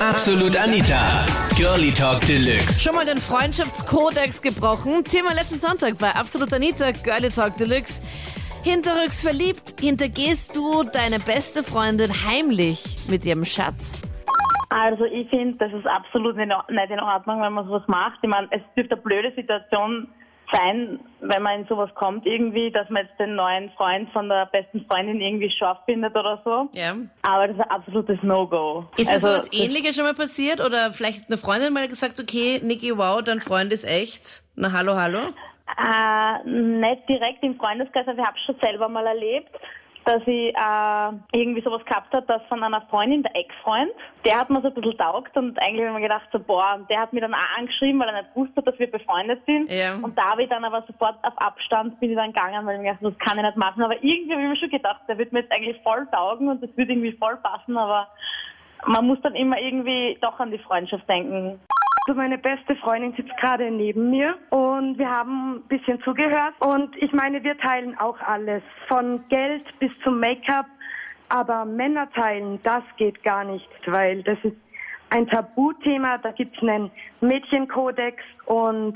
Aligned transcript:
Absolut 0.00 0.56
Anita. 0.56 1.26
Girlie 1.56 1.90
Talk 1.90 2.20
Deluxe. 2.20 2.80
Schon 2.80 2.94
mal 2.94 3.04
den 3.04 3.18
Freundschaftskodex 3.18 4.40
gebrochen. 4.40 5.02
Thema 5.02 5.34
letzten 5.34 5.56
Sonntag 5.56 5.98
bei 5.98 6.10
Absolut 6.12 6.52
Anita, 6.52 6.92
Girlie 6.92 7.30
Talk 7.30 7.56
Deluxe. 7.56 8.00
Hinterrücks 8.62 9.22
verliebt, 9.22 9.74
hintergehst 9.80 10.54
du 10.54 10.84
deine 10.84 11.18
beste 11.18 11.64
Freundin 11.64 12.12
heimlich 12.24 12.98
mit 13.10 13.26
ihrem 13.26 13.44
Schatz? 13.44 13.98
Also 14.68 15.04
ich 15.04 15.28
finde, 15.30 15.56
das 15.58 15.72
ist 15.72 15.86
absolut 15.88 16.36
nicht 16.36 16.46
in 16.90 17.00
Ordnung, 17.00 17.42
wenn 17.42 17.54
man 17.54 17.66
sowas 17.66 17.82
macht. 17.88 18.20
Ich 18.22 18.28
meine, 18.28 18.46
es 18.52 18.62
dürfte 18.76 18.94
eine 18.94 19.02
blöde 19.02 19.32
Situation 19.34 20.06
sein, 20.52 21.00
wenn 21.20 21.42
man 21.42 21.60
in 21.60 21.66
sowas 21.66 21.90
kommt 21.94 22.26
irgendwie, 22.26 22.70
dass 22.70 22.88
man 22.90 23.04
jetzt 23.04 23.18
den 23.18 23.34
neuen 23.34 23.70
Freund 23.70 24.10
von 24.10 24.28
der 24.28 24.46
besten 24.46 24.84
Freundin 24.86 25.20
irgendwie 25.20 25.50
scharf 25.50 25.78
findet 25.84 26.16
oder 26.16 26.40
so. 26.44 26.68
Ja. 26.72 26.94
Aber 27.22 27.48
das 27.48 27.56
ist 27.56 27.62
ein 27.62 27.70
absolutes 27.70 28.18
No-Go. 28.22 28.86
Ist 28.96 29.10
also, 29.10 29.28
sowas 29.28 29.48
ähnliches 29.52 29.96
schon 29.96 30.04
mal 30.04 30.14
passiert? 30.14 30.60
Oder 30.60 30.92
vielleicht 30.92 31.28
eine 31.28 31.38
Freundin 31.38 31.72
mal 31.72 31.88
gesagt, 31.88 32.20
okay, 32.20 32.60
Niki, 32.62 32.96
wow, 32.96 33.22
dein 33.22 33.40
Freund 33.40 33.72
ist 33.72 33.84
echt. 33.84 34.42
Na, 34.54 34.72
hallo, 34.72 34.94
hallo? 34.94 35.18
Äh, 35.76 36.48
nicht 36.48 37.08
direkt 37.08 37.42
im 37.42 37.56
Freundeskreis, 37.56 38.08
aber 38.08 38.18
ich 38.18 38.26
habe 38.26 38.38
schon 38.46 38.56
selber 38.60 38.88
mal 38.88 39.06
erlebt, 39.06 39.50
dass 40.08 40.22
ich 40.26 40.56
äh, 40.56 41.38
irgendwie 41.38 41.60
sowas 41.60 41.84
gehabt 41.84 42.14
hat, 42.14 42.30
dass 42.30 42.40
von 42.48 42.62
einer 42.62 42.80
Freundin, 42.88 43.22
der 43.22 43.36
Ex-Freund, 43.36 43.90
der 44.24 44.40
hat 44.40 44.48
mir 44.48 44.62
so 44.62 44.68
ein 44.68 44.74
bisschen 44.74 44.96
taugt 44.96 45.36
und 45.36 45.60
eigentlich 45.60 45.86
habe 45.86 45.98
ich 45.98 46.02
mir 46.02 46.08
gedacht, 46.08 46.28
so, 46.32 46.38
boah, 46.38 46.76
und 46.76 46.88
der 46.88 47.00
hat 47.00 47.12
mir 47.12 47.20
dann 47.20 47.34
auch 47.34 47.58
angeschrieben, 47.58 48.00
weil 48.00 48.08
er 48.08 48.22
nicht 48.22 48.34
wusste, 48.34 48.62
dass 48.62 48.78
wir 48.78 48.90
befreundet 48.90 49.42
sind. 49.44 49.70
Ja. 49.70 49.96
Und 49.96 50.16
da 50.16 50.30
habe 50.30 50.44
ich 50.44 50.48
dann 50.48 50.64
aber 50.64 50.82
sofort 50.86 51.16
auf 51.22 51.36
Abstand 51.36 52.00
bin 52.00 52.10
ich 52.10 52.16
dann 52.16 52.32
gegangen, 52.32 52.64
weil 52.64 52.76
ich 52.76 52.80
mir 52.80 52.94
gedacht, 52.94 53.04
das 53.04 53.18
kann 53.18 53.36
ich 53.36 53.44
nicht 53.44 53.58
machen. 53.58 53.82
Aber 53.82 54.02
irgendwie 54.02 54.32
habe 54.32 54.42
ich 54.42 54.48
mir 54.48 54.56
schon 54.56 54.70
gedacht, 54.70 55.02
der 55.08 55.18
wird 55.18 55.30
mir 55.30 55.40
jetzt 55.40 55.52
eigentlich 55.52 55.78
voll 55.82 56.06
taugen 56.10 56.48
und 56.48 56.62
das 56.62 56.74
würde 56.74 56.92
irgendwie 56.92 57.12
voll 57.12 57.36
passen, 57.36 57.76
aber 57.76 58.08
man 58.86 59.06
muss 59.06 59.20
dann 59.22 59.34
immer 59.34 59.60
irgendwie 59.60 60.16
doch 60.22 60.40
an 60.40 60.50
die 60.50 60.58
Freundschaft 60.58 61.06
denken. 61.06 61.60
Also 62.08 62.18
meine 62.18 62.38
beste 62.38 62.74
Freundin 62.76 63.12
sitzt 63.12 63.36
gerade 63.36 63.70
neben 63.70 64.08
mir 64.08 64.34
und 64.48 64.98
wir 64.98 65.10
haben 65.10 65.56
ein 65.56 65.62
bisschen 65.68 66.00
zugehört. 66.00 66.54
Und 66.58 66.96
ich 67.02 67.12
meine, 67.12 67.44
wir 67.44 67.58
teilen 67.58 67.98
auch 67.98 68.18
alles, 68.20 68.62
von 68.88 69.22
Geld 69.28 69.62
bis 69.78 69.90
zum 70.02 70.18
Make-up. 70.18 70.64
Aber 71.28 71.66
Männer 71.66 72.10
teilen, 72.12 72.60
das 72.62 72.82
geht 72.96 73.22
gar 73.24 73.44
nicht, 73.44 73.68
weil 73.84 74.22
das 74.22 74.38
ist 74.42 74.56
ein 75.10 75.26
Tabuthema. 75.26 76.16
Da 76.16 76.32
gibt 76.32 76.56
es 76.56 76.62
einen 76.66 76.90
Mädchenkodex 77.20 78.22
und 78.46 78.94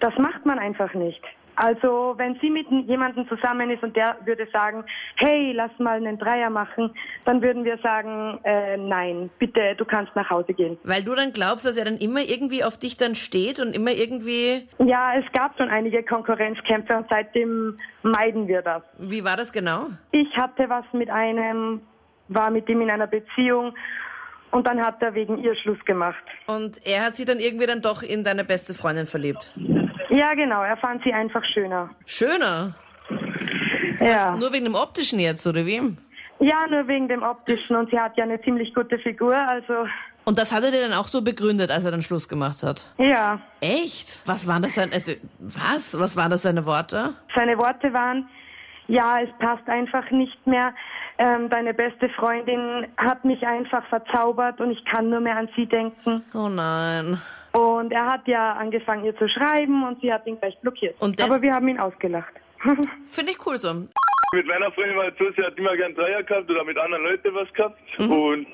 das 0.00 0.18
macht 0.18 0.44
man 0.44 0.58
einfach 0.58 0.92
nicht. 0.94 1.22
Also 1.62 2.14
wenn 2.16 2.38
sie 2.40 2.48
mit 2.48 2.66
jemandem 2.88 3.28
zusammen 3.28 3.68
ist 3.70 3.82
und 3.82 3.94
der 3.94 4.16
würde 4.24 4.48
sagen, 4.50 4.82
hey, 5.16 5.52
lass 5.52 5.70
mal 5.78 5.96
einen 5.98 6.18
Dreier 6.18 6.48
machen, 6.48 6.90
dann 7.26 7.42
würden 7.42 7.64
wir 7.64 7.76
sagen, 7.82 8.40
äh, 8.44 8.78
nein, 8.78 9.28
bitte, 9.38 9.74
du 9.76 9.84
kannst 9.84 10.16
nach 10.16 10.30
Hause 10.30 10.54
gehen. 10.54 10.78
Weil 10.84 11.02
du 11.02 11.14
dann 11.14 11.32
glaubst, 11.34 11.66
dass 11.66 11.76
er 11.76 11.84
dann 11.84 11.98
immer 11.98 12.22
irgendwie 12.22 12.64
auf 12.64 12.78
dich 12.78 12.96
dann 12.96 13.14
steht 13.14 13.60
und 13.60 13.74
immer 13.74 13.90
irgendwie, 13.90 14.66
Ja, 14.78 15.12
es 15.18 15.30
gab 15.32 15.54
schon 15.58 15.68
einige 15.68 16.02
Konkurrenzkämpfe 16.02 16.96
und 16.96 17.06
seitdem 17.10 17.76
meiden 18.02 18.48
wir 18.48 18.62
das. 18.62 18.82
wie 18.96 19.22
war 19.22 19.36
das 19.36 19.52
genau? 19.52 19.88
Ich 20.12 20.34
hatte 20.38 20.64
was 20.70 20.86
mit 20.94 21.10
einem, 21.10 21.82
war 22.28 22.50
mit 22.50 22.70
ihm 22.70 22.80
in 22.80 22.88
einer 22.90 23.06
Beziehung 23.06 23.74
und 24.50 24.66
dann 24.66 24.80
hat 24.80 25.02
er 25.02 25.14
wegen 25.14 25.36
ihr 25.36 25.54
Schluss 25.56 25.78
gemacht. 25.84 26.24
Und 26.46 26.80
er 26.86 27.04
hat 27.04 27.16
sich 27.16 27.26
dann 27.26 27.38
irgendwie 27.38 27.66
dann 27.66 27.82
doch 27.82 28.02
in 28.02 28.24
deine 28.24 28.44
beste 28.44 28.72
Freundin 28.72 29.04
verliebt. 29.06 29.52
Ja, 30.10 30.34
genau, 30.34 30.62
er 30.62 30.76
fand 30.76 31.02
sie 31.04 31.12
einfach 31.12 31.44
schöner. 31.44 31.90
Schöner. 32.06 32.74
Ja. 34.00 34.36
Nur 34.36 34.52
wegen 34.52 34.64
dem 34.64 34.74
Optischen 34.74 35.18
jetzt, 35.18 35.46
oder 35.46 35.64
wie? 35.66 35.96
ja, 36.40 36.66
nur 36.70 36.88
wegen 36.88 37.06
dem 37.08 37.22
Optischen 37.22 37.76
und 37.76 37.90
sie 37.90 37.98
hat 37.98 38.16
ja 38.16 38.24
eine 38.24 38.40
ziemlich 38.40 38.74
gute 38.74 38.98
Figur, 38.98 39.36
also 39.36 39.86
Und 40.24 40.38
das 40.38 40.52
hat 40.52 40.64
er 40.64 40.70
dir 40.70 40.80
dann 40.80 40.94
auch 40.94 41.08
so 41.08 41.20
begründet, 41.22 41.70
als 41.70 41.84
er 41.84 41.90
dann 41.90 42.00
Schluss 42.02 42.28
gemacht 42.28 42.62
hat. 42.62 42.90
ja. 42.98 43.38
Echt? 43.60 44.22
Was 44.24 44.46
waren 44.48 44.62
das 44.62 44.74
seine, 44.74 44.92
also, 44.92 45.12
was? 45.38 45.98
Was 45.98 46.16
waren 46.16 46.30
das 46.30 46.42
seine 46.42 46.64
Worte? 46.64 47.12
Seine 47.34 47.58
Worte 47.58 47.92
waren, 47.92 48.26
ja, 48.88 49.20
es 49.20 49.28
passt 49.38 49.68
einfach 49.68 50.10
nicht 50.10 50.46
mehr. 50.46 50.72
Ähm, 51.22 51.50
deine 51.50 51.74
beste 51.74 52.08
Freundin 52.08 52.86
hat 52.96 53.26
mich 53.26 53.46
einfach 53.46 53.86
verzaubert 53.88 54.58
und 54.58 54.70
ich 54.70 54.82
kann 54.86 55.10
nur 55.10 55.20
mehr 55.20 55.36
an 55.36 55.50
sie 55.54 55.66
denken. 55.66 56.24
Oh 56.32 56.48
nein. 56.48 57.20
Und 57.52 57.92
er 57.92 58.06
hat 58.06 58.26
ja 58.26 58.54
angefangen, 58.54 59.04
ihr 59.04 59.14
zu 59.18 59.28
schreiben 59.28 59.84
und 59.86 60.00
sie 60.00 60.10
hat 60.10 60.26
ihn 60.26 60.40
gleich 60.40 60.58
blockiert. 60.60 60.96
Und 60.98 61.22
Aber 61.22 61.42
wir 61.42 61.52
haben 61.52 61.68
ihn 61.68 61.78
ausgelacht. 61.78 62.32
Finde 63.04 63.32
ich 63.32 63.46
cool 63.46 63.58
so. 63.58 63.68
Mit 64.32 64.46
meiner 64.46 64.72
Freundin 64.72 64.96
war 64.96 65.08
es 65.08 65.18
so, 65.18 65.26
sie 65.36 65.42
hat 65.42 65.58
immer 65.58 65.76
gern 65.76 65.94
Dreier 65.94 66.22
gehabt 66.22 66.50
oder 66.50 66.64
mit 66.64 66.78
anderen 66.78 67.04
Leuten 67.04 67.34
was 67.34 67.52
gehabt. 67.52 67.78
Und 67.98 68.46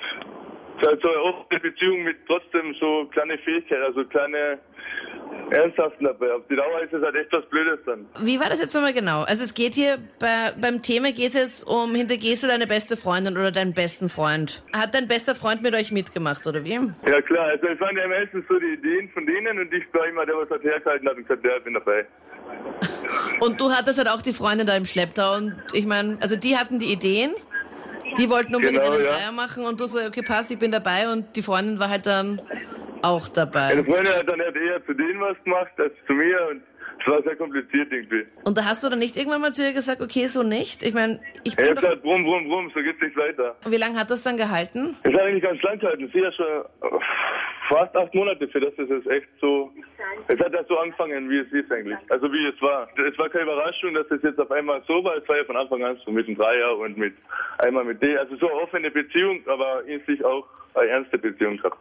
es 0.81 0.89
hat 0.89 1.01
so 1.03 1.09
eine 1.09 1.23
offene 1.23 1.61
Beziehung 1.61 2.03
mit 2.03 2.17
trotzdem 2.27 2.75
so 2.81 3.07
kleine 3.13 3.39
Fähigkeiten, 3.39 3.85
also 3.85 4.05
kleine 4.07 4.59
Ernsthaften 5.51 6.05
dabei. 6.05 6.33
Auf 6.33 6.43
die 6.51 6.57
Dauer 6.57 6.81
ist 6.83 6.93
es 6.93 7.03
halt 7.03 7.15
echt 7.15 7.33
was 7.33 7.45
Blödes 7.47 7.79
dann. 7.87 8.07
Wie 8.21 8.41
war 8.41 8.49
das 8.49 8.61
jetzt 8.61 8.75
nochmal 8.75 8.93
genau? 8.93 9.23
Also 9.23 9.45
es 9.45 9.55
geht 9.55 9.75
hier, 9.75 9.99
bei, 10.19 10.53
beim 10.61 10.83
Thema 10.83 11.13
geht 11.13 11.29
es 11.29 11.35
jetzt 11.35 11.67
um, 11.67 11.95
hintergehst 11.95 12.43
du 12.43 12.47
deine 12.49 12.67
beste 12.67 12.97
Freundin 12.97 13.37
oder 13.37 13.53
deinen 13.53 13.73
besten 13.73 14.09
Freund? 14.09 14.63
Hat 14.73 14.95
dein 14.95 15.07
bester 15.09 15.35
Freund 15.35 15.63
mit 15.63 15.75
euch 15.75 15.93
mitgemacht, 15.93 16.47
oder 16.47 16.65
wie? 16.65 16.73
Ja 16.73 17.23
klar, 17.23 17.47
also 17.47 17.67
es 17.69 17.81
waren 17.81 17.97
ja 17.97 18.09
meistens 18.09 18.45
so 18.49 18.59
die 18.59 18.75
Ideen 18.75 19.09
von 19.11 19.25
denen 19.27 19.59
und 19.59 19.73
ich 19.73 19.85
war 19.93 20.07
immer 20.07 20.27
der, 20.27 20.37
was 20.37 20.51
halt 20.51 20.63
hergehalten 20.65 21.09
hat 21.09 21.17
und 21.17 21.23
gesagt, 21.29 21.45
ja, 21.45 21.57
ich 21.57 21.65
bin 21.65 21.75
dabei. 21.75 22.07
Und 23.41 23.61
du 23.61 23.71
hattest 23.73 23.99
halt 23.99 24.09
auch 24.09 24.23
die 24.23 24.33
Freundin 24.33 24.67
da 24.67 24.77
im 24.77 24.85
Schlepptau 24.87 25.37
und 25.37 25.55
ich 25.73 25.85
meine, 25.85 26.17
also 26.21 26.37
die 26.37 26.57
hatten 26.57 26.79
die 26.79 26.93
Ideen, 26.93 27.35
die 28.19 28.31
wollten 28.31 28.55
unbedingt 28.55 28.83
Genau, 28.83 28.95
einen 28.95 29.05
ja. 29.05 29.11
Dreier 29.11 29.33
machen 29.33 29.65
und 29.65 29.81
du 29.81 29.87
sagst, 29.87 30.09
okay, 30.09 30.23
passt, 30.23 30.51
ich 30.51 30.59
bin 30.59 30.71
dabei 30.71 31.11
und 31.13 31.35
die 31.37 31.43
Freundin 31.43 31.79
war 31.79 31.89
halt 31.91 32.07
dann 32.07 32.41
auch 33.03 33.29
Meine 33.29 33.33
dabei. 33.35 33.85
Freundin 33.85 34.13
hat 34.15 34.29
dann 34.29 34.41
halt 34.41 34.57
eher 34.57 34.85
zu 34.87 34.95
denen 34.95 35.21
was 35.21 35.37
gemacht 35.45 35.73
als 35.79 35.93
zu 36.07 36.13
mir 36.13 36.49
und 36.51 36.63
es 36.99 37.07
war 37.07 37.23
sehr 37.23 37.37
kompliziert 37.37 37.93
irgendwie. 37.93 38.25
Und 38.45 38.57
da 38.57 38.65
hast 38.65 38.83
du 38.83 38.89
dann 38.89 38.99
nicht 38.99 39.17
irgendwann 39.17 39.41
mal 39.43 39.53
zu 39.53 39.63
ihr 39.65 39.73
gesagt, 39.75 40.01
okay, 40.01 40.27
so 40.29 40.43
nicht? 40.43 40.83
Ich 40.83 40.95
meine, 40.95 41.21
ich 41.45 41.59
Er 41.59 41.67
bin 41.69 41.77
hat 41.77 41.85
doch, 41.85 41.89
halt 41.91 42.03
brumm, 42.03 42.25
brumm, 42.25 42.49
brumm, 42.49 42.71
so 42.75 42.81
geht's 42.81 43.01
nicht 43.03 43.17
weiter. 43.17 43.55
wie 43.67 43.77
lange 43.77 43.99
hat 43.99 44.11
das 44.11 44.23
dann 44.23 44.37
gehalten? 44.37 44.97
Es 45.03 45.13
hat 45.13 45.21
eigentlich 45.21 45.43
ganz 45.43 45.61
lang 45.63 45.79
gehalten. 45.79 46.11
Sie 46.13 46.19
ja 46.21 46.33
schon 46.33 46.47
äh, 46.47 46.99
fast 47.69 47.95
acht 47.97 48.15
Monate 48.15 48.49
für 48.49 48.61
das 48.61 48.73
ist 48.75 48.91
es 48.91 49.07
echt 49.07 49.29
so. 49.41 49.71
Es 50.29 50.39
hat 50.41 50.53
ja 50.55 50.65
so 50.69 50.79
angefangen, 50.79 51.29
wie 51.29 51.39
es 51.39 51.53
ist 51.53 51.71
eigentlich. 51.71 51.99
Also 52.09 52.33
wie 52.33 52.47
es 52.47 52.61
war. 52.63 52.89
Es 53.07 53.19
war 53.19 53.29
keine 53.29 53.45
Überraschung, 53.45 53.93
dass 53.95 54.11
es 54.11 54.23
jetzt 54.23 54.41
auf 54.41 54.51
einmal 54.51 54.83
so 54.89 55.05
war. 55.05 55.17
Es 55.17 55.29
war 55.29 55.37
ja 55.37 55.45
von 55.45 55.57
Anfang 55.57 55.85
an 55.85 55.99
so 56.05 56.11
mit 56.11 56.27
dem 56.27 56.37
Dreier 56.37 56.77
und 56.79 56.97
mit 56.97 57.15
einmal 57.59 57.85
mit 57.85 58.01
D. 58.03 58.17
Also 58.17 58.37
so 58.37 58.51
eine 58.51 58.61
offene 58.63 58.91
Beziehung, 58.91 59.41
aber 59.47 59.85
in 59.85 60.01
sich 60.07 60.25
auch 60.25 60.47
eine 60.75 60.89
ernste 60.89 61.19
Beziehung 61.19 61.59
gehabt. 61.59 61.77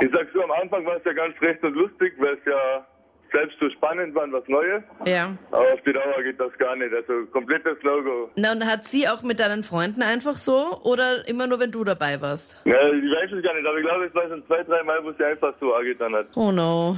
Ich 0.00 0.10
sag 0.12 0.28
so, 0.32 0.42
am 0.42 0.50
Anfang 0.50 0.84
war 0.86 0.96
es 0.96 1.04
ja 1.04 1.12
ganz 1.12 1.40
recht 1.40 1.62
und 1.62 1.74
lustig, 1.74 2.14
weil 2.18 2.34
es 2.34 2.44
ja 2.46 2.86
selbst 3.32 3.58
so 3.60 3.68
spannend 3.70 4.14
war 4.14 4.30
was 4.32 4.46
Neues. 4.48 4.82
Ja. 5.04 5.36
Aber 5.50 5.72
auf 5.72 5.80
die 5.86 5.92
Dauer 5.92 6.22
geht 6.22 6.40
das 6.40 6.52
gar 6.58 6.76
nicht. 6.76 6.92
Also 6.94 7.26
komplettes 7.32 7.76
Logo. 7.82 8.30
Na, 8.36 8.52
und 8.52 8.64
hat 8.66 8.84
sie 8.84 9.08
auch 9.08 9.22
mit 9.22 9.40
deinen 9.40 9.64
Freunden 9.64 10.02
einfach 10.02 10.36
so 10.36 10.78
oder 10.84 11.26
immer 11.28 11.46
nur, 11.46 11.60
wenn 11.60 11.70
du 11.70 11.84
dabei 11.84 12.20
warst? 12.20 12.60
Ja, 12.64 12.80
ich 12.88 13.04
weiß 13.04 13.32
es 13.32 13.42
gar 13.42 13.54
nicht, 13.54 13.66
aber 13.66 13.78
ich 13.78 13.84
glaube, 13.84 14.04
es 14.06 14.14
war 14.14 14.28
schon 14.28 14.46
zwei, 14.46 14.62
drei 14.62 14.82
Mal, 14.82 15.02
wo 15.04 15.12
sie 15.12 15.24
einfach 15.24 15.54
so 15.60 15.74
angetan 15.74 16.14
hat. 16.14 16.26
Oh 16.36 16.50
no. 16.50 16.96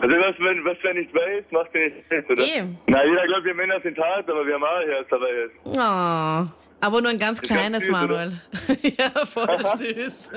Also 0.00 0.16
was, 0.16 0.34
wenn, 0.38 0.64
was 0.64 0.76
wer 0.82 0.94
nicht 0.94 1.12
weiß, 1.14 1.44
macht 1.50 1.74
er 1.74 1.88
nicht 1.88 2.10
mit, 2.10 2.30
oder? 2.30 2.42
Eh. 2.42 2.64
Na, 2.86 3.04
jeder 3.04 3.26
glaubt, 3.26 3.44
wir 3.44 3.54
Männer 3.54 3.80
sind 3.80 3.98
hart, 3.98 4.28
aber 4.28 4.46
wir 4.46 4.54
haben 4.54 4.64
auch 4.64 4.86
Herz 4.86 5.06
dabei 5.10 5.32
jetzt. 5.32 5.54
Oh. 5.64 6.50
Aber 6.82 7.00
nur 7.02 7.10
ein 7.10 7.18
ganz 7.18 7.40
ganz 7.40 7.42
kleines, 7.42 7.84
süß, 7.84 7.94
oder? 7.94 8.00
Manuel. 8.00 8.32
ja, 8.98 9.10
voll 9.26 9.58
süß. 9.78 10.30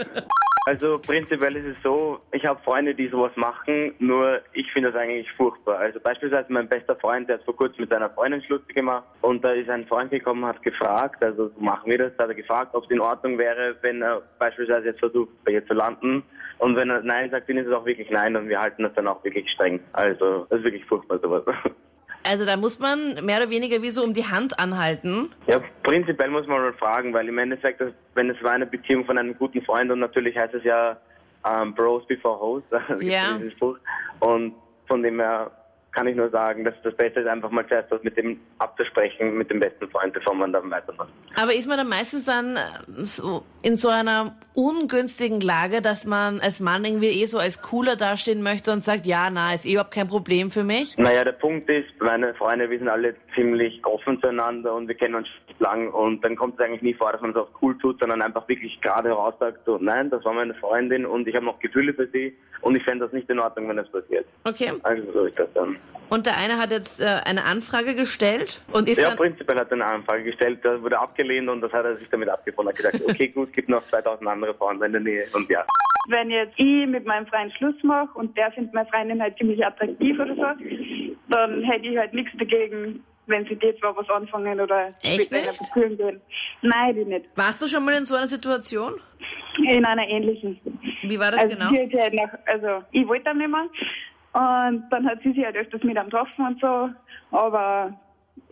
Also 0.65 0.97
prinzipiell 0.97 1.57
ist 1.57 1.77
es 1.77 1.83
so, 1.83 2.21
ich 2.31 2.45
habe 2.45 2.61
Freunde, 2.63 2.95
die 2.95 3.09
sowas 3.09 3.33
machen, 3.35 3.93
nur 3.99 4.39
ich 4.53 4.71
finde 4.71 4.93
das 4.93 5.01
eigentlich 5.01 5.29
furchtbar. 5.33 5.79
Also 5.79 5.99
beispielsweise 5.99 6.51
mein 6.53 6.69
bester 6.69 6.95
Freund, 6.95 7.27
der 7.27 7.37
hat 7.37 7.43
vor 7.43 7.55
kurzem 7.55 7.81
mit 7.81 7.89
seiner 7.89 8.09
Freundin 8.09 8.41
Schluss 8.43 8.65
gemacht 8.69 9.03
und 9.21 9.43
da 9.43 9.51
ist 9.51 9.69
ein 9.69 9.85
Freund 9.87 10.11
gekommen, 10.11 10.45
hat 10.45 10.63
gefragt, 10.63 11.21
also 11.21 11.49
so 11.49 11.59
machen 11.59 11.91
wir 11.91 11.97
das, 11.97 12.13
da 12.15 12.23
hat 12.23 12.29
er 12.29 12.35
gefragt, 12.35 12.73
ob 12.75 12.85
es 12.85 12.91
in 12.91 13.01
Ordnung 13.01 13.37
wäre, 13.37 13.75
wenn 13.81 14.01
er 14.01 14.21
beispielsweise 14.39 14.87
jetzt 14.87 14.99
versucht, 14.99 15.31
bei 15.43 15.51
ihr 15.51 15.67
zu 15.67 15.73
landen 15.73 16.23
und 16.59 16.77
wenn 16.77 16.89
er 16.89 17.01
Nein 17.01 17.29
sagt, 17.29 17.49
dann 17.49 17.57
ist 17.57 17.67
es 17.67 17.73
auch 17.73 17.85
wirklich 17.85 18.09
Nein 18.09 18.37
und 18.37 18.47
wir 18.47 18.61
halten 18.61 18.83
das 18.83 18.93
dann 18.93 19.07
auch 19.07 19.21
wirklich 19.25 19.49
streng. 19.51 19.81
Also 19.91 20.45
das 20.49 20.59
ist 20.59 20.63
wirklich 20.63 20.85
furchtbar 20.85 21.19
sowas. 21.19 21.43
Also 22.23 22.45
da 22.45 22.55
muss 22.57 22.79
man 22.79 23.15
mehr 23.25 23.37
oder 23.37 23.49
weniger 23.49 23.81
wie 23.81 23.89
so 23.89 24.03
um 24.03 24.13
die 24.13 24.25
Hand 24.25 24.57
anhalten. 24.59 25.29
Ja, 25.47 25.61
prinzipiell 25.83 26.29
muss 26.29 26.47
man 26.47 26.61
mal 26.61 26.73
fragen, 26.73 27.13
weil 27.13 27.27
im 27.27 27.37
Endeffekt, 27.37 27.81
wenn 28.15 28.29
es 28.29 28.41
war 28.43 28.51
eine 28.51 28.65
Beziehung 28.65 29.05
von 29.05 29.17
einem 29.17 29.37
guten 29.37 29.61
Freund 29.63 29.91
und 29.91 29.99
natürlich 29.99 30.37
heißt 30.37 30.53
es 30.53 30.63
ja 30.63 30.97
ähm, 31.45 31.73
Bros 31.73 32.05
before 32.07 32.39
Hoes, 32.39 32.63
Ja. 33.01 33.37
und 34.19 34.53
von 34.87 35.03
dem 35.03 35.19
her 35.19 35.51
kann 35.93 36.07
ich 36.07 36.15
nur 36.15 36.29
sagen, 36.29 36.63
dass 36.63 36.73
das 36.83 36.95
Beste 36.95 37.21
ist, 37.21 37.27
einfach 37.27 37.51
mal 37.51 37.67
zuerst 37.67 37.91
was 37.91 38.03
mit 38.03 38.17
dem 38.17 38.39
abzusprechen, 38.57 39.37
mit 39.37 39.49
dem 39.49 39.59
besten 39.59 39.87
Freund, 39.89 40.13
bevor 40.13 40.33
man 40.33 40.51
dann 40.51 40.69
weitermacht. 40.69 41.09
Aber 41.35 41.53
ist 41.53 41.67
man 41.67 41.77
dann 41.77 41.87
meistens 41.89 42.25
dann 42.25 42.57
äh, 42.57 42.59
so 42.87 43.43
in 43.61 43.77
so 43.77 43.89
einer 43.89 44.35
ungünstigen 44.55 45.39
Lage, 45.39 45.81
dass 45.81 46.05
man 46.05 46.39
als 46.39 46.59
Mann 46.59 46.83
irgendwie 46.83 47.21
eh 47.21 47.25
so 47.25 47.37
als 47.37 47.61
cooler 47.61 47.95
dastehen 47.95 48.43
möchte 48.43 48.71
und 48.71 48.83
sagt, 48.83 49.05
ja, 49.05 49.29
na, 49.29 49.53
ist 49.53 49.65
eh 49.65 49.73
überhaupt 49.73 49.93
kein 49.93 50.07
Problem 50.07 50.51
für 50.51 50.63
mich? 50.63 50.97
Naja, 50.97 51.23
der 51.23 51.31
Punkt 51.31 51.69
ist, 51.69 51.89
meine 51.99 52.33
Freunde, 52.33 52.69
wir 52.69 52.77
sind 52.77 52.89
alle 52.89 53.15
ziemlich 53.35 53.83
offen 53.85 54.19
zueinander 54.19 54.73
und 54.73 54.87
wir 54.87 54.95
kennen 54.95 55.15
uns 55.15 55.27
lang 55.59 55.89
und 55.91 56.23
dann 56.25 56.35
kommt 56.35 56.59
es 56.59 56.65
eigentlich 56.65 56.81
nie 56.81 56.93
vor, 56.93 57.11
dass 57.11 57.21
man 57.21 57.31
es 57.31 57.37
auch 57.37 57.49
cool 57.61 57.77
tut, 57.77 57.99
sondern 57.99 58.21
einfach 58.21 58.47
wirklich 58.47 58.79
gerade 58.81 59.11
raus 59.11 59.33
sagt, 59.39 59.65
so, 59.65 59.77
nein, 59.79 60.09
das 60.09 60.23
war 60.25 60.33
meine 60.33 60.53
Freundin 60.55 61.05
und 61.05 61.27
ich 61.27 61.35
habe 61.35 61.45
noch 61.45 61.59
Gefühle 61.59 61.93
für 61.93 62.07
sie 62.07 62.35
und 62.61 62.75
ich 62.75 62.83
fände 62.83 63.05
das 63.05 63.13
nicht 63.13 63.29
in 63.29 63.39
Ordnung, 63.39 63.69
wenn 63.69 63.77
das 63.77 63.89
passiert. 63.89 64.25
Okay. 64.43 64.71
Also 64.83 65.11
so 65.11 65.25
ist 65.25 65.37
das 65.37 65.47
dann. 65.53 65.77
Und 66.09 66.27
der 66.27 66.37
eine 66.37 66.59
hat 66.59 66.69
jetzt 66.69 67.01
äh, 67.01 67.05
eine 67.25 67.43
Anfrage 67.43 67.95
gestellt 67.95 68.61
und 68.71 68.87
ist 68.87 68.99
Ja, 68.99 69.09
dann... 69.09 69.17
prinzipiell 69.17 69.57
hat 69.57 69.69
er 69.69 69.73
eine 69.73 69.85
Anfrage 69.85 70.23
gestellt, 70.23 70.59
das 70.63 70.79
wurde 70.81 70.99
abgelehnt 70.99 71.49
und 71.49 71.61
das 71.61 71.71
hat 71.73 71.85
er 71.85 71.97
sich 71.97 72.07
damit 72.09 72.29
abgefunden. 72.29 72.71
Er 72.75 72.85
hat 72.85 72.93
gesagt, 72.93 73.09
okay, 73.09 73.29
gut, 73.29 73.51
gibt 73.53 73.67
noch 73.67 73.83
2000 73.89 74.27
andere 74.27 74.53
Frauen 74.53 74.81
in 74.83 74.91
der 74.91 75.01
Nähe 75.01 75.25
und 75.33 75.49
ja. 75.49 75.65
wenn 76.09 76.29
jetzt 76.29 76.53
ich 76.57 76.85
mit 76.85 77.05
meinem 77.05 77.25
Freund 77.25 77.51
Schluss 77.53 77.81
mache 77.81 78.09
und 78.13 78.37
der 78.37 78.51
findet 78.51 78.73
meine 78.75 78.87
Freundin 78.89 79.21
halt 79.21 79.37
ziemlich 79.37 79.65
attraktiv 79.65 80.19
oder 80.19 80.35
so, 80.35 80.65
dann 81.29 81.63
hätte 81.63 81.87
ich 81.87 81.97
halt 81.97 82.13
nichts 82.13 82.31
dagegen, 82.37 83.03
wenn 83.25 83.45
sie 83.45 83.55
die 83.55 83.73
zwar 83.79 83.95
was 83.95 84.09
anfangen 84.09 84.59
oder 84.59 84.93
Echt 85.01 85.31
mit 85.31 85.33
einer? 85.33 85.51
Beziehung 85.51 85.97
gehen. 85.97 86.21
Nein, 86.61 86.95
die 86.95 87.05
nicht. 87.05 87.25
Warst 87.35 87.61
du 87.61 87.67
schon 87.67 87.83
mal 87.85 87.93
in 87.95 88.05
so 88.05 88.15
einer 88.15 88.27
Situation? 88.27 88.93
In 89.57 89.85
einer 89.85 90.07
ähnlichen. 90.07 90.59
Wie 91.03 91.19
war 91.19 91.31
das 91.31 91.41
also, 91.41 91.55
genau? 91.55 91.69
sich 91.69 91.99
halt 91.99 92.13
nach, 92.13 92.29
also 92.45 92.83
ich 92.91 93.07
wollte 93.07 93.25
dann 93.25 93.37
nicht 93.37 93.49
mehr. 93.49 93.69
Und 94.33 94.83
dann 94.89 95.05
hat 95.07 95.19
sie 95.23 95.31
sich 95.33 95.45
halt 95.45 95.55
öfters 95.55 95.83
mit 95.83 95.97
am 95.97 96.05
getroffen 96.09 96.45
und 96.47 96.59
so, 96.59 96.89
aber 97.31 97.93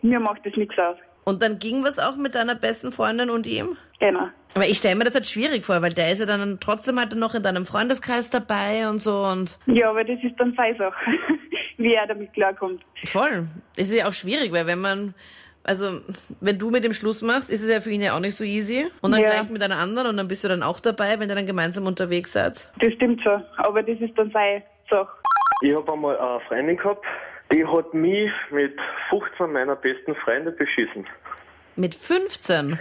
mir 0.02 0.20
macht 0.20 0.44
das 0.46 0.54
nichts 0.56 0.78
aus. 0.78 0.96
Und 1.24 1.42
dann 1.42 1.58
ging 1.58 1.84
was 1.84 1.98
auch 1.98 2.16
mit 2.16 2.34
deiner 2.34 2.54
besten 2.54 2.90
Freundin 2.92 3.30
und 3.30 3.46
ihm? 3.46 3.76
Genau. 4.00 4.28
Aber 4.54 4.66
ich 4.66 4.78
stelle 4.78 4.96
mir 4.96 5.04
das 5.04 5.14
halt 5.14 5.26
schwierig 5.26 5.64
vor, 5.64 5.80
weil 5.82 5.92
der 5.92 6.12
ist 6.12 6.18
ja 6.18 6.26
dann 6.26 6.58
trotzdem 6.60 6.98
halt 6.98 7.14
noch 7.14 7.34
in 7.34 7.42
deinem 7.42 7.64
Freundeskreis 7.64 8.28
dabei 8.30 8.88
und 8.88 9.00
so 9.00 9.24
und 9.24 9.58
Ja, 9.66 9.90
aber 9.90 10.04
das 10.04 10.18
ist 10.22 10.34
dann 10.38 10.52
seine 10.56 10.76
Sache, 10.76 10.94
wie 11.78 11.94
er 11.94 12.06
damit 12.06 12.32
klarkommt. 12.32 12.82
voll. 13.06 13.46
Es 13.76 13.90
ist 13.90 13.98
ja 13.98 14.08
auch 14.08 14.12
schwierig, 14.12 14.52
weil 14.52 14.66
wenn 14.66 14.80
man, 14.80 15.14
also 15.64 16.00
wenn 16.40 16.58
du 16.58 16.70
mit 16.70 16.84
dem 16.84 16.92
Schluss 16.92 17.22
machst, 17.22 17.50
ist 17.50 17.62
es 17.62 17.70
ja 17.70 17.80
für 17.80 17.90
ihn 17.90 18.02
ja 18.02 18.14
auch 18.16 18.20
nicht 18.20 18.36
so 18.36 18.44
easy. 18.44 18.88
Und 19.00 19.12
dann 19.12 19.20
Ja. 19.22 19.30
gleich 19.30 19.48
mit 19.48 19.62
einer 19.62 19.78
anderen 19.78 20.08
und 20.10 20.16
dann 20.16 20.28
bist 20.28 20.42
du 20.44 20.48
dann 20.48 20.62
auch 20.62 20.80
dabei, 20.80 21.18
wenn 21.20 21.28
ihr 21.30 21.36
dann 21.36 21.46
gemeinsam 21.46 21.86
unterwegs 21.86 22.32
seid. 22.32 22.68
Das 22.80 22.92
stimmt 22.94 23.22
schon, 23.22 23.42
aber 23.58 23.82
das 23.82 23.98
ist 24.00 24.16
dann 24.18 24.30
seine 24.32 24.62
Sache. 24.90 25.08
Ich 25.62 25.74
habe 25.74 25.92
einmal 25.92 26.18
eine 26.18 26.40
Freundin 26.40 26.76
gehabt, 26.76 27.04
die 27.52 27.64
hat 27.66 27.94
mich 27.94 28.30
mit 28.50 28.76
15 29.10 29.52
meiner 29.52 29.76
besten 29.76 30.14
Freunde 30.16 30.50
beschissen. 30.52 31.06
Mit 31.76 31.94
15? 31.94 32.78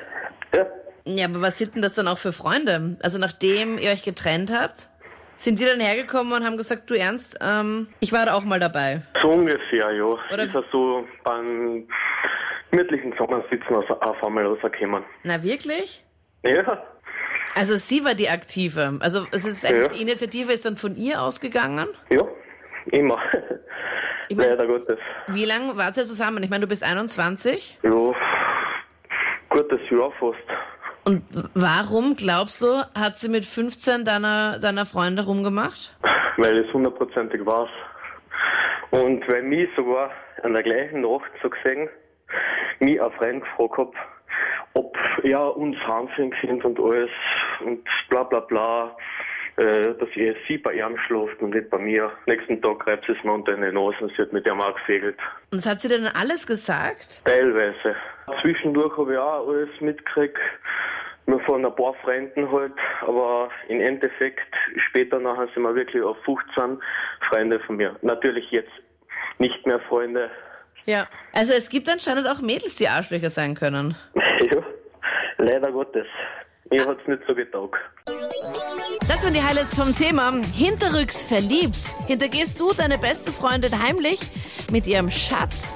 Ja, 0.55 0.65
Ja, 1.05 1.25
aber 1.27 1.41
was 1.41 1.57
sind 1.57 1.75
denn 1.75 1.81
das 1.81 1.95
dann 1.95 2.07
auch 2.07 2.17
für 2.17 2.33
Freunde? 2.33 2.97
Also 3.03 3.17
nachdem 3.17 3.77
ihr 3.77 3.91
euch 3.91 4.03
getrennt 4.03 4.51
habt, 4.55 4.89
sind 5.37 5.59
die 5.59 5.65
dann 5.65 5.79
hergekommen 5.79 6.33
und 6.33 6.45
haben 6.45 6.57
gesagt, 6.57 6.89
du 6.89 6.93
Ernst, 6.95 7.37
ähm, 7.41 7.87
ich 7.99 8.11
war 8.13 8.25
da 8.25 8.33
auch 8.35 8.43
mal 8.43 8.59
dabei. 8.59 9.01
so 9.21 9.29
ungefähr, 9.29 9.91
ja. 9.91 10.03
Oder- 10.05 10.43
Ist 10.43 10.53
er 10.55 10.63
so 10.71 11.05
beim 11.23 11.87
gemütlichen 12.69 13.11
Zusammensitzen 13.17 13.75
aus, 13.75 13.85
auf 13.89 14.23
einmal 14.23 14.45
rausgekommen. 14.45 15.03
Na 15.23 15.41
wirklich? 15.43 16.03
Ja, 16.43 16.83
Also 17.55 17.75
sie 17.75 18.03
war 18.05 18.13
die 18.15 18.29
Aktive. 18.29 18.97
Also 19.01 19.25
es 19.31 19.43
ist 19.45 19.65
eigentlich, 19.65 19.81
Ja. 19.91 19.97
die 19.97 20.01
Initiative 20.03 20.53
ist 20.53 20.65
dann 20.65 20.77
von 20.77 20.95
ihr 20.95 21.21
ausgegangen. 21.21 21.87
ja, 22.09 22.21
immer. 22.85 23.19
Ich 24.29 24.37
mein- 24.37 24.49
Leider 24.49 24.65
Gottes. 24.67 24.97
Wie 25.27 25.45
lange 25.45 25.75
wart 25.77 25.97
ihr 25.97 26.05
zusammen? 26.05 26.41
Ich 26.43 26.49
meine, 26.49 26.61
du 26.61 26.67
bist 26.67 26.83
21. 26.83 27.77
Ja, 27.83 28.13
gutes 29.49 29.81
Jahr 29.89 30.11
fast. 30.19 30.37
Und 31.03 31.23
warum, 31.55 32.15
glaubst 32.15 32.61
du, 32.61 32.67
hat 32.97 33.17
sie 33.17 33.27
mit 33.29 33.45
15 33.45 34.05
deiner, 34.05 34.59
deiner 34.59 34.85
Freunde 34.85 35.25
rumgemacht? 35.25 35.97
Weil 36.37 36.57
es 36.59 36.71
hundertprozentig 36.73 37.45
weiß. 37.45 37.69
Und 38.91 39.27
weil 39.27 39.43
mich 39.43 39.67
sogar 39.75 40.11
an 40.43 40.53
der 40.53 40.63
gleichen 40.63 41.01
Nacht 41.01 41.31
so 41.41 41.49
gesehen, 41.49 41.89
mich 42.79 43.01
ein 43.01 43.11
Freund 43.13 43.43
gefragt 43.43 43.77
hab, 43.77 43.93
ob 44.73 44.95
er 45.23 45.57
uns 45.57 45.75
Hansen 45.79 46.31
findet 46.39 46.63
und 46.65 46.79
alles 46.79 47.09
und 47.65 47.83
bla 48.09 48.23
bla 48.23 48.39
bla, 48.41 48.95
dass 49.65 50.09
ich 50.15 50.35
sie 50.47 50.57
bei 50.57 50.73
ihm 50.73 50.97
schlaft 51.07 51.39
und 51.41 51.53
nicht 51.53 51.69
bei 51.69 51.77
mir. 51.77 52.11
Nächsten 52.25 52.61
Tag 52.61 52.79
greift 52.79 53.05
sie 53.05 53.13
es 53.13 53.23
mir 53.23 53.33
unter 53.33 53.53
die 53.55 53.61
Nase 53.61 53.97
und 54.01 54.11
sie 54.15 54.21
hat 54.21 54.33
mit 54.33 54.47
ihm 54.47 54.59
auch 54.61 54.73
gefegelt. 54.75 55.17
Und 55.51 55.57
das 55.57 55.69
hat 55.69 55.81
sie 55.81 55.87
dann 55.87 56.07
alles 56.07 56.47
gesagt? 56.47 57.23
Teilweise. 57.25 57.95
Zwischendurch 58.41 58.97
habe 58.97 59.13
ich 59.13 59.19
auch 59.19 59.47
alles 59.47 59.69
mitgekriegt, 59.79 60.37
nur 61.27 61.39
von 61.41 61.65
ein 61.65 61.75
paar 61.75 61.93
Freunden 62.03 62.51
halt, 62.51 62.73
aber 63.01 63.49
im 63.67 63.81
Endeffekt 63.81 64.53
später 64.89 65.19
nachher 65.19 65.47
sind 65.53 65.63
wir 65.63 65.75
wirklich 65.75 66.01
auf 66.03 66.17
15 66.25 66.81
Freunde 67.29 67.59
von 67.61 67.75
mir. 67.75 67.95
Natürlich 68.01 68.49
jetzt 68.51 68.71
nicht 69.37 69.65
mehr 69.65 69.79
Freunde. 69.81 70.29
Ja. 70.85 71.07
Also 71.33 71.53
es 71.53 71.69
gibt 71.69 71.89
anscheinend 71.89 72.27
auch 72.27 72.41
Mädels, 72.41 72.75
die 72.75 72.87
Arschlöcher 72.87 73.29
sein 73.29 73.55
können. 73.55 73.95
ja, 74.15 74.63
leider 75.37 75.71
Gottes. 75.71 76.07
Mir 76.69 76.85
hat's 76.87 77.05
nicht 77.05 77.21
so 77.27 77.35
getaugt. 77.35 77.77
Das 79.13 79.23
waren 79.23 79.33
die 79.33 79.43
Highlights 79.43 79.75
vom 79.75 79.93
Thema. 79.93 80.31
Hinterrücks 80.55 81.21
verliebt. 81.21 81.97
Hintergehst 82.07 82.57
du 82.61 82.71
deine 82.71 82.97
beste 82.97 83.33
Freundin 83.33 83.77
heimlich 83.77 84.21
mit 84.71 84.87
ihrem 84.87 85.11
Schatz? 85.11 85.75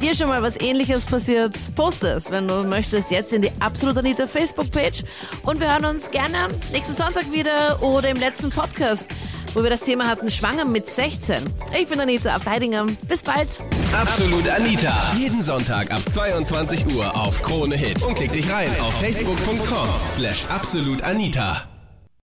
Dir 0.00 0.16
schon 0.16 0.26
mal 0.26 0.42
was 0.42 0.60
ähnliches 0.60 1.04
passiert? 1.04 1.54
Poste 1.76 2.08
es, 2.08 2.28
wenn 2.32 2.48
du 2.48 2.64
möchtest, 2.64 3.12
jetzt 3.12 3.32
in 3.32 3.42
die 3.42 3.52
Absolut 3.60 3.96
Anita 3.96 4.26
Facebook-Page. 4.26 5.04
Und 5.44 5.60
wir 5.60 5.72
hören 5.72 5.84
uns 5.84 6.10
gerne 6.10 6.48
nächsten 6.72 6.94
Sonntag 6.94 7.30
wieder 7.32 7.80
oder 7.84 8.08
im 8.08 8.16
letzten 8.16 8.50
Podcast, 8.50 9.06
wo 9.54 9.62
wir 9.62 9.70
das 9.70 9.82
Thema 9.82 10.08
hatten, 10.08 10.28
schwanger 10.28 10.64
mit 10.64 10.88
16. 10.88 11.44
Ich 11.80 11.86
bin 11.86 12.00
Anita 12.00 12.34
Abteidinger. 12.34 12.84
Bis 13.06 13.22
bald. 13.22 13.48
Absolut 13.92 14.48
Anita. 14.48 15.12
Jeden 15.16 15.40
Sonntag 15.40 15.92
ab 15.92 16.02
22 16.12 16.84
Uhr 16.96 17.14
auf 17.14 17.40
Krone 17.42 17.76
Hit. 17.76 18.02
Und 18.02 18.16
klick 18.16 18.32
dich 18.32 18.50
rein 18.50 18.68
auf 18.80 18.92
facebook.com 18.98 19.88
slash 20.16 20.44
absolutanita. 20.48 21.68